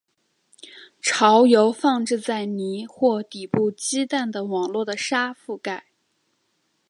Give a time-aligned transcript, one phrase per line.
[0.99, 5.85] 巢由放置在泥或底部鸡蛋的网络的沙覆盖。